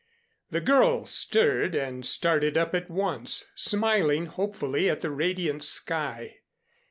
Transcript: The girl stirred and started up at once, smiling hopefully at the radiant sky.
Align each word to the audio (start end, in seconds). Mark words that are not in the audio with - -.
The 0.49 0.61
girl 0.61 1.05
stirred 1.05 1.75
and 1.75 2.03
started 2.03 2.57
up 2.57 2.73
at 2.73 2.89
once, 2.89 3.45
smiling 3.53 4.25
hopefully 4.25 4.89
at 4.89 5.01
the 5.01 5.11
radiant 5.11 5.63
sky. 5.63 6.37